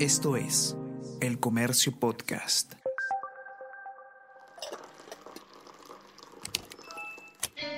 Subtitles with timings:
[0.00, 0.74] Esto es
[1.20, 2.72] El Comercio Podcast.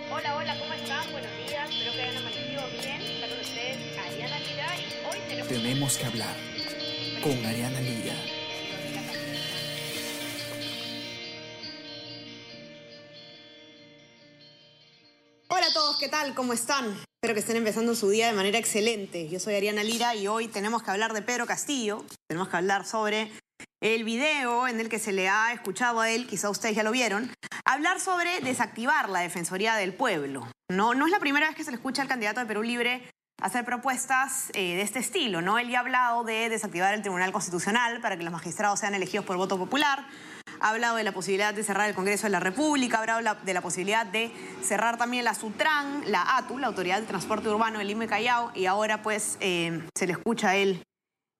[0.08, 1.10] Hola, hola, ¿cómo están?
[1.10, 3.02] Buenos días, espero que hayan amanecido bien.
[3.02, 5.48] Está con ustedes Ariana Lira y hoy tenemos...
[5.48, 6.36] Tenemos que hablar
[7.24, 8.14] con Ariana Lira.
[15.48, 16.36] Hola a todos, ¿qué tal?
[16.36, 17.11] ¿Cómo están?
[17.24, 19.28] Espero que estén empezando su día de manera excelente.
[19.28, 22.04] Yo soy Ariana Lira y hoy tenemos que hablar de Pedro Castillo.
[22.28, 23.30] Tenemos que hablar sobre
[23.80, 26.90] el video en el que se le ha escuchado a él, quizá ustedes ya lo
[26.90, 27.30] vieron,
[27.64, 30.48] hablar sobre desactivar la Defensoría del Pueblo.
[30.68, 33.08] No, no es la primera vez que se le escucha al candidato de Perú Libre
[33.40, 35.60] hacer propuestas eh, de este estilo, ¿no?
[35.60, 39.24] Él ya ha hablado de desactivar el Tribunal Constitucional para que los magistrados sean elegidos
[39.24, 40.08] por voto popular,
[40.62, 43.52] ha hablado de la posibilidad de cerrar el Congreso de la República, ha hablado de
[43.52, 47.90] la posibilidad de cerrar también la SUTRAN, la ATU, la Autoridad de Transporte Urbano del
[47.90, 50.84] y Callao, y ahora pues eh, se le escucha a él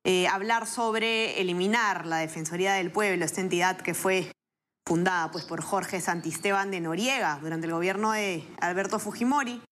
[0.05, 4.33] eh, hablar sobre eliminar la Defensoría del Pueblo, esta entidad que fue
[4.85, 9.63] fundada pues, por Jorge Santisteban de Noriega durante el gobierno de Alberto Fujimori,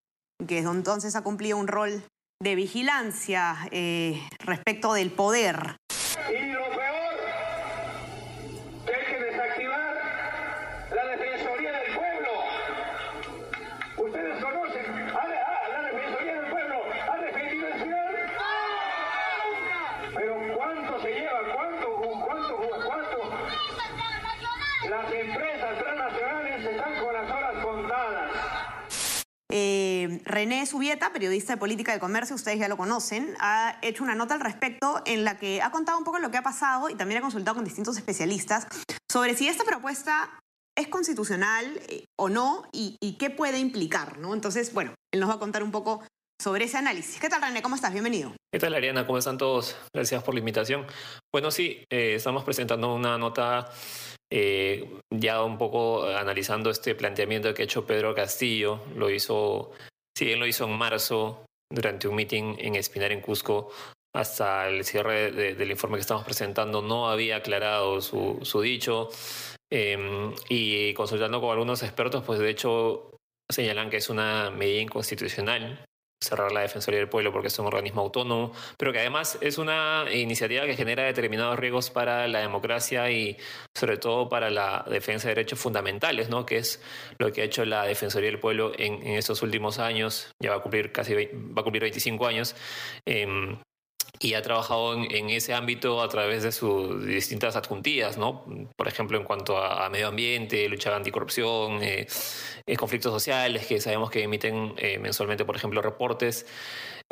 [0.47, 2.05] que desde entonces ha cumplido un rol
[2.41, 5.77] de vigilancia eh, respecto del poder.
[30.25, 34.35] René Subieta, periodista de política de comercio, ustedes ya lo conocen, ha hecho una nota
[34.35, 37.19] al respecto en la que ha contado un poco lo que ha pasado y también
[37.19, 38.67] ha consultado con distintos especialistas
[39.11, 40.31] sobre si esta propuesta
[40.77, 44.35] es constitucional eh, o no y, y qué puede implicar, ¿no?
[44.35, 46.03] Entonces, bueno, él nos va a contar un poco
[46.41, 47.21] sobre ese análisis.
[47.21, 47.61] ¿Qué tal, René?
[47.61, 47.93] ¿Cómo estás?
[47.93, 48.33] Bienvenido.
[48.53, 49.07] ¿Qué tal, Ariana?
[49.07, 49.77] ¿Cómo están todos?
[49.95, 50.87] Gracias por la invitación.
[51.33, 53.71] Bueno, sí, eh, estamos presentando una nota
[54.33, 58.81] eh, ya un poco analizando este planteamiento que ha hecho Pedro Castillo.
[58.97, 59.73] Lo hizo,
[60.16, 63.71] si bien lo hizo en marzo, durante un meeting en Espinar, en Cusco,
[64.15, 69.09] hasta el cierre de, del informe que estamos presentando, no había aclarado su, su dicho.
[69.72, 73.16] Eh, y consultando con algunos expertos, pues de hecho
[73.49, 75.84] señalan que es una medida inconstitucional
[76.22, 80.04] cerrar la Defensoría del Pueblo porque es un organismo autónomo, pero que además es una
[80.12, 83.38] iniciativa que genera determinados riesgos para la democracia y
[83.75, 86.44] sobre todo para la defensa de derechos fundamentales, ¿no?
[86.44, 86.82] que es
[87.19, 90.60] lo que ha hecho la Defensoría del Pueblo en, estos últimos años, ya va a
[90.60, 92.54] cumplir casi va a cumplir 25 años.
[93.06, 93.56] Eh,
[94.22, 98.44] y ha trabajado en, ese ámbito a través de sus distintas adjuntías, ¿no?
[98.76, 102.06] Por ejemplo, en cuanto a, a medio ambiente, lucha anticorrupción, eh,
[102.66, 106.44] eh, conflictos sociales, que sabemos que emiten eh, mensualmente, por ejemplo, reportes.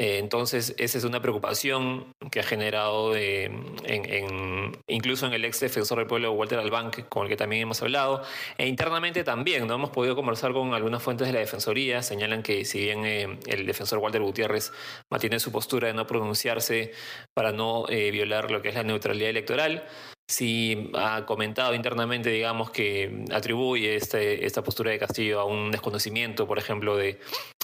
[0.00, 5.59] Eh, entonces, esa es una preocupación que ha generado en, en, incluso en el ex
[5.59, 8.22] defensor del pueblo, Walter Albank, con el que también hemos hablado,
[8.56, 9.75] e internamente también, ¿no?
[9.75, 13.98] Hemos podido conversar con algunas fuentes de la Defensoría, señalan que si bien el defensor
[13.98, 14.72] Walter Gutiérrez
[15.10, 16.92] mantiene su postura de no pronunciarse
[17.34, 19.84] para no eh, violar lo que es la neutralidad electoral.
[20.31, 26.47] Si ha comentado internamente, digamos, que atribuye este, esta postura de Castillo a un desconocimiento,
[26.47, 27.19] por ejemplo, de,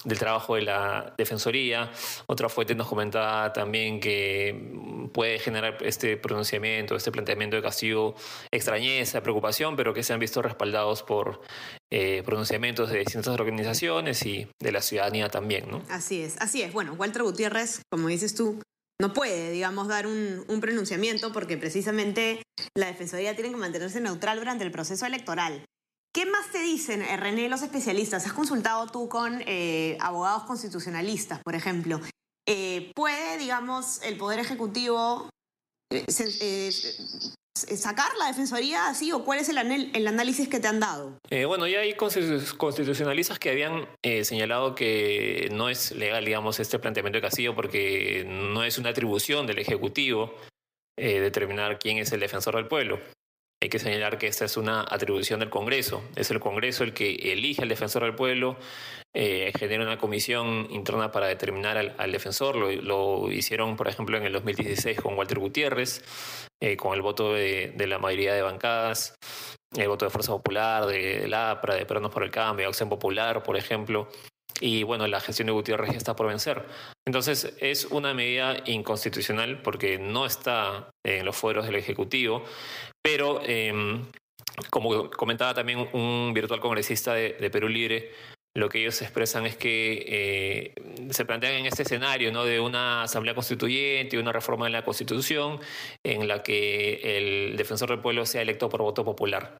[0.04, 1.90] del trabajo de la Defensoría.
[2.26, 4.72] Otra fuente nos comentaba también que
[5.12, 8.14] puede generar este pronunciamiento, este planteamiento de Castillo
[8.50, 11.42] extrañeza, preocupación, pero que se han visto respaldados por
[11.92, 15.82] eh, pronunciamientos de distintas organizaciones y de la ciudadanía también, ¿no?
[15.90, 16.72] Así es, así es.
[16.72, 18.60] Bueno, Walter Gutiérrez, como dices tú,
[19.00, 22.42] no puede, digamos, dar un, un, pronunciamiento porque precisamente
[22.74, 25.64] la Defensoría tiene que mantenerse neutral durante el proceso electoral.
[26.14, 28.24] ¿Qué más te dicen, eh, René, los especialistas?
[28.24, 32.00] ¿Has consultado tú con eh, abogados constitucionalistas, por ejemplo?
[32.46, 35.28] Eh, ¿Puede, digamos, el Poder Ejecutivo
[37.56, 41.18] sacar la defensoría así o cuál es el, análisis que te han dado?
[41.30, 46.78] Eh, bueno, ya hay constitucionalistas que habían eh, señalado que no es legal, digamos, este
[46.78, 50.34] planteamiento de Castillo porque no es una atribución del Ejecutivo
[50.96, 53.00] eh, determinar quién es el defensor del pueblo.
[53.62, 56.04] Hay que señalar que esta es una atribución del Congreso.
[56.16, 58.58] Es el Congreso el que elige al defensor del pueblo,
[59.14, 62.56] eh, genera una comisión interna para determinar al, al defensor.
[62.56, 66.02] Lo, lo, hicieron, por ejemplo, en el 2016 con Walter Gutiérrez,
[66.64, 69.14] eh, con el voto de, la mayoría de bancadas,
[69.76, 72.88] el voto de Fuerza Popular, de, de la APRA, de Peronos por el Cambio, Acción
[72.88, 74.08] Popular, por ejemplo.
[74.62, 76.64] Y bueno, la gestión de Gutiérrez ya está por vencer.
[77.06, 82.42] Entonces es una medida inconstitucional porque no está en los fueros del Ejecutivo,
[83.02, 84.00] pero eh,
[84.70, 88.10] como comentaba también un virtual congresista de Perú Libre,
[88.56, 90.74] lo que ellos expresan es que eh,
[91.10, 92.44] se plantean en este escenario ¿no?
[92.44, 95.58] de una asamblea constituyente y una reforma de la constitución
[96.04, 99.56] en la que el defensor del pueblo sea electo por voto popular.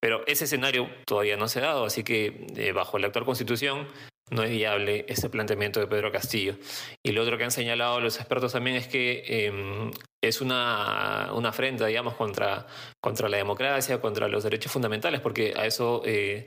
[0.00, 3.86] Pero ese escenario todavía no se ha dado, así que eh, bajo la actual constitución
[4.30, 6.56] no es viable ese planteamiento de Pedro Castillo.
[7.04, 9.92] Y lo otro que han señalado los expertos también es que em,
[10.28, 12.66] es una, una afrenta, digamos, contra,
[13.00, 16.46] contra la democracia, contra los derechos fundamentales, porque a eso eh,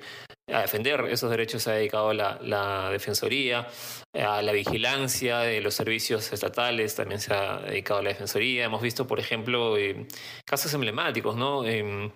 [0.52, 3.68] a defender esos derechos se ha dedicado la, Defensoría,
[4.14, 8.66] a la vigilancia de los servicios estatales también se ha dedicado la Defensoría.
[8.66, 10.08] Hemos visto, por ejemplo, eh,
[10.46, 11.66] casos emblemáticos, ¿no?
[11.66, 12.12] Eh,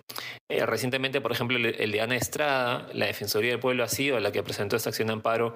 [0.66, 4.42] recientemente, por ejemplo, el, de Ana Estrada, la Defensoría del Pueblo ha sido la que
[4.42, 5.54] presentó esta acción de amparo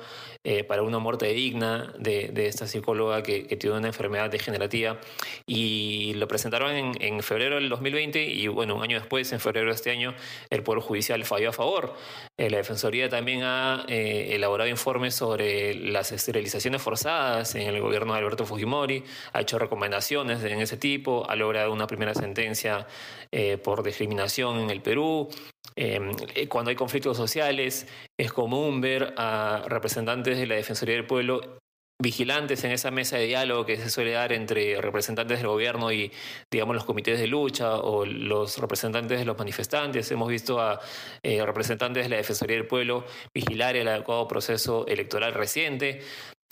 [0.66, 4.98] para una muerte digna de, de esta psicóloga que, que, tiene una enfermedad degenerativa
[5.46, 9.74] y lo presentaron en, febrero del 2020 y, bueno, un año después, en febrero de
[9.74, 10.14] este año,
[10.50, 11.94] el Poder Judicial falló a favor.
[12.36, 18.20] la Defensoría también ha eh, elaborado informes sobre las esterilizaciones forzadas en el gobierno de
[18.20, 22.86] Alberto Fujimori, ha hecho recomendaciones en ese tipo, ha logrado una primera sentencia
[23.30, 25.28] eh, por discriminación en el Perú.
[25.76, 27.86] Em, eh, cuando hay conflictos sociales,
[28.16, 31.57] es común ver a representantes de la Defensoría del Pueblo
[32.00, 36.12] vigilantes en esa mesa de diálogo que se suele dar entre representantes del gobierno y,
[36.50, 40.10] digamos, los comités de lucha o los representantes de los manifestantes.
[40.12, 40.80] Hemos visto a
[41.22, 43.04] eh, representantes de la Defensoría del Pueblo
[43.34, 46.00] vigilar el adecuado proceso electoral reciente.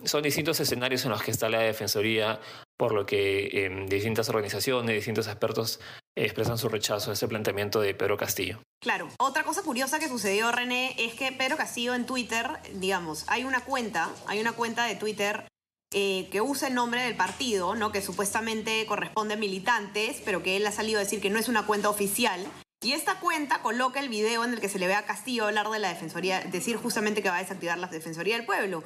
[0.05, 2.41] Son distintos escenarios en los que está la Defensoría,
[2.77, 5.81] por lo que eh, distintas organizaciones, distintos expertos
[6.17, 8.61] expresan su rechazo a ese planteamiento de Pedro Castillo.
[8.81, 13.45] Claro, otra cosa curiosa que sucedió, René, es que Pedro Castillo en Twitter, digamos, hay
[13.45, 15.47] una cuenta, hay una cuenta de Twitter
[15.93, 17.93] eh, que usa el nombre del partido, ¿no?
[17.93, 21.49] Que supuestamente corresponde a militantes, pero que él ha salido a decir que no es
[21.49, 22.45] una cuenta oficial.
[22.83, 25.71] Y esta cuenta coloca el video en el que se le ve a Castillo hablar
[25.71, 28.83] de la Defensoría, decir justamente que va a desactivar la Defensoría del Pueblo.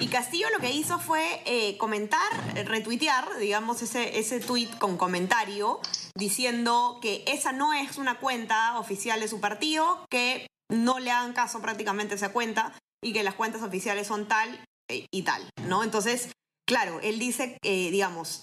[0.00, 2.32] Y Castillo lo que hizo fue eh, comentar,
[2.66, 5.80] retuitear, digamos, ese, ese tweet con comentario
[6.16, 11.32] diciendo que esa no es una cuenta oficial de su partido, que no le hagan
[11.32, 15.48] caso prácticamente a esa cuenta y que las cuentas oficiales son tal eh, y tal,
[15.68, 15.84] ¿no?
[15.84, 16.32] Entonces,
[16.66, 18.42] claro, él dice, eh, digamos,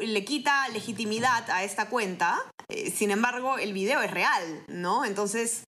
[0.00, 2.40] le quita legitimidad a esta cuenta,
[2.94, 5.04] sin embargo, el video es real, ¿no?
[5.04, 5.64] Entonces,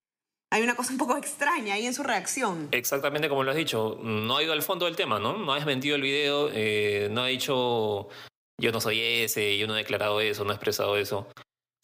[0.52, 2.69] hay una cosa un poco extraña ahí en su reacción.
[2.72, 5.37] Exactamente como lo has dicho, no ha ido al fondo del tema, ¿no?
[5.37, 8.08] No ha desmentido el video, eh, no ha dicho
[8.58, 11.28] yo no soy ese, yo no he declarado eso, no he expresado eso.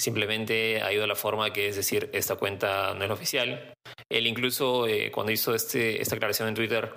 [0.01, 3.75] Simplemente ha ido a la forma que es decir, esta cuenta no es oficial.
[4.11, 6.95] Él incluso eh, cuando hizo este, esta aclaración en Twitter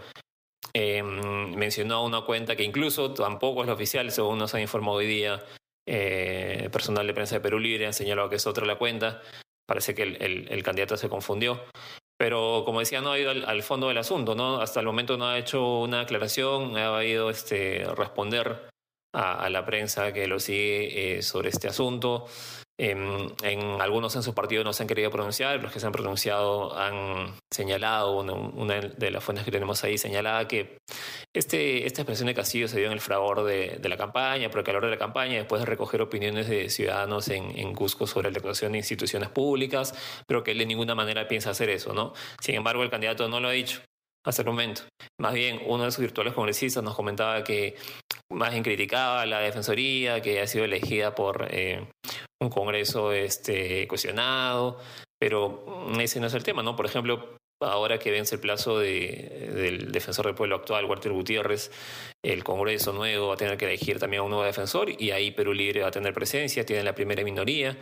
[0.74, 5.08] eh, mencionó una cuenta que incluso tampoco es la oficial, según nos ha informado hoy
[5.08, 5.44] día
[5.88, 9.22] eh, personal de prensa de Perú Libre, ha señalado que es otra la cuenta.
[9.66, 11.62] Parece que el, el, candidato se confundió.
[12.18, 14.62] Pero como decía, no ha ido al, fondo del asunto, ¿no?
[14.62, 18.70] Hasta el momento no ha hecho una aclaración, ha ido este, responder
[19.14, 22.28] a, a la prensa que lo sigue eh, sobre este asunto.
[22.78, 25.94] En, en, algunos en su partido no se han querido pronunciar, los que se han
[25.94, 30.78] pronunciado han señalado, una, una de las fuentes que tenemos ahí señalaba que
[31.34, 34.60] este, esta expresión de Castillo se dio en el fragor de, de la campaña, por
[34.60, 38.30] el calor de la campaña, después de recoger opiniones de ciudadanos en, en Cusco sobre
[38.30, 39.94] la actuación de instituciones públicas,
[40.28, 42.14] pero que él de ninguna manera piensa hacer eso, ¿no?
[42.42, 43.82] Sin embargo, el candidato no lo ha dicho
[44.26, 44.82] hasta el momento.
[45.20, 47.76] Más bien, uno de sus virtuales congresistas nos comentaba que
[48.32, 51.88] más bien criticaba la Defensoría, que ha sido elegida por eh,
[52.42, 54.80] un Congreso este, cuestionado,
[55.20, 55.66] pero
[56.00, 56.76] ese no es el tema, ¿no?
[56.76, 61.72] Por ejemplo, ahora que vence el plazo de, del defensor del pueblo actual, Walter Gutiérrez,
[62.24, 65.32] el Congreso nuevo va a tener que elegir también a un nuevo defensor y ahí
[65.32, 67.78] Perú Libre va a tener presencia, tiene la primera minoría,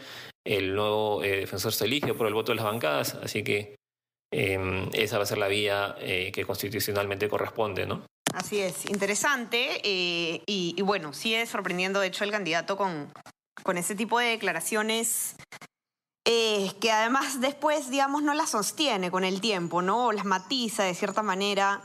[0.45, 3.75] el nuevo eh, defensor se elige por el voto de las bancadas, así que
[4.31, 8.05] eh, esa va a ser la vía eh, que constitucionalmente corresponde, ¿no?
[8.33, 13.13] Así es, interesante eh, y, bueno, sigue sorprendiendo de hecho el candidato con,
[13.61, 15.35] con ese tipo de declaraciones
[16.25, 20.07] eh, que además después, digamos, no las sostiene con el tiempo, ¿no?
[20.07, 21.81] O las matiza de cierta manera.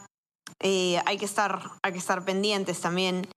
[0.61, 3.29] Eh, hay, que estar, hay que estar pendientes también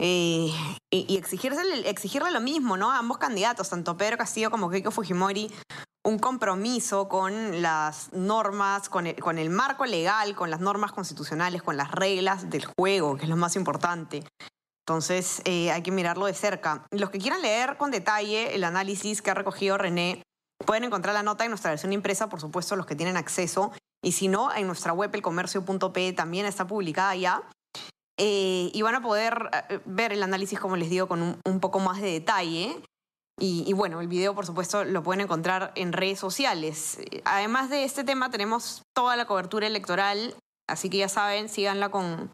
[0.00, 0.54] y,
[0.90, 2.92] y exigirle, exigirle lo mismo, ¿no?
[2.92, 5.50] A ambos candidatos, tanto Pedro Castillo como Keiko Fujimori,
[6.04, 11.92] un compromiso con las normas, con el, marco legal, con las normas constitucionales, con las
[11.92, 14.24] reglas del juego, que es lo más importante.
[14.84, 16.86] Entonces eh, hay que mirarlo de cerca.
[16.90, 20.22] Los que quieran leer con detalle el análisis que ha recogido René,
[20.66, 23.72] pueden encontrar la nota en nuestra versión impresa, por supuesto, los que tienen acceso.
[24.02, 27.42] Y si no, en nuestra web, elcomercio.p, también está publicada ya.
[28.18, 31.78] Eh, y van a poder eh, ver el análisis, como les digo, con un poco
[31.78, 32.82] más de detalle.
[33.38, 36.98] Y, y, bueno, el video, por supuesto, lo pueden encontrar en redes sociales.
[37.24, 40.34] Además de este tema, tenemos toda la cobertura electoral
[40.72, 42.32] Así que ya saben, síganla con,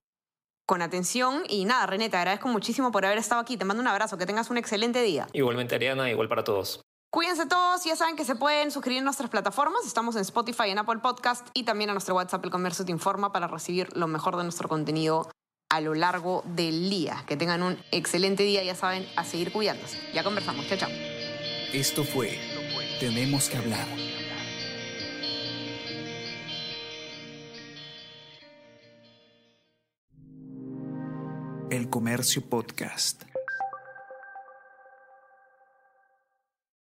[0.67, 1.43] con atención.
[1.49, 3.57] Y nada, René, te agradezco muchísimo por haber estado aquí.
[3.57, 5.26] Te mando un abrazo, que tengas un excelente día.
[5.33, 6.81] Igualmente, Ariana, igual para todos.
[7.11, 9.87] Cuídense todos, ya saben que se pueden suscribir a nuestras plataformas.
[9.87, 13.33] Estamos en Spotify, en Apple Podcast y también a nuestro WhatsApp El Comercio Te Informa
[13.33, 15.28] para recibir lo mejor de nuestro contenido
[15.68, 17.25] a lo largo del día.
[17.26, 19.98] Que tengan un excelente día, ya saben, a seguir cuidándose.
[20.14, 20.66] Ya conversamos.
[20.68, 20.90] Chao, chao.
[21.72, 22.38] Esto fue
[22.98, 23.87] Tenemos que hablar.
[31.70, 33.25] El Comercio Podcast.